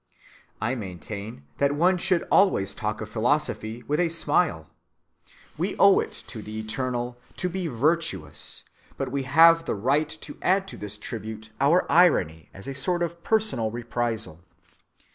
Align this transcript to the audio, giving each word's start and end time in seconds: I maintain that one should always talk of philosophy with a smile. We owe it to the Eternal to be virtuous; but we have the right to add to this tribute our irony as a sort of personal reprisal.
I 0.59 0.73
maintain 0.73 1.45
that 1.59 1.73
one 1.75 1.99
should 1.99 2.27
always 2.31 2.73
talk 2.73 3.01
of 3.01 3.09
philosophy 3.11 3.83
with 3.83 3.99
a 3.99 4.09
smile. 4.09 4.67
We 5.59 5.75
owe 5.77 5.99
it 5.99 6.23
to 6.25 6.41
the 6.41 6.57
Eternal 6.59 7.19
to 7.37 7.47
be 7.47 7.67
virtuous; 7.67 8.63
but 8.97 9.11
we 9.11 9.21
have 9.29 9.65
the 9.65 9.75
right 9.75 10.09
to 10.21 10.39
add 10.41 10.67
to 10.69 10.77
this 10.77 10.97
tribute 10.97 11.51
our 11.61 11.85
irony 11.87 12.49
as 12.51 12.67
a 12.67 12.73
sort 12.73 13.03
of 13.03 13.21
personal 13.23 13.69
reprisal. 13.69 14.43